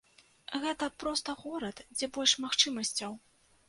Гэта 0.63 0.87
проста 1.03 1.37
горад, 1.43 1.85
дзе 2.01 2.13
больш 2.19 2.37
магчымасцяў. 2.49 3.11